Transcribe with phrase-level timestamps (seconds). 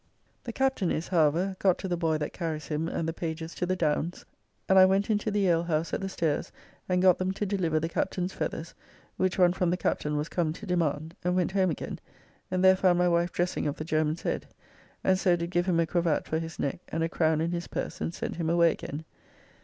[0.45, 3.67] ]The Captain is, however, got to the boy that carries him and the pages to
[3.67, 4.25] the Downs,
[4.67, 6.51] and I went into the alehouse at the Stayres
[6.89, 8.73] and got them to deliver the Captain's feathers,
[9.17, 11.99] which one from the Captain was come to demand, and went home again,
[12.49, 14.47] and there found my wife dressing of the German's head,
[15.03, 17.67] and so did [give] him a cravett for his neck, and a crown in his
[17.67, 19.05] purse, and sent him away again.